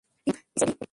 Team 0.27 0.35
sparrow 0.51 0.71
ready? 0.71 0.85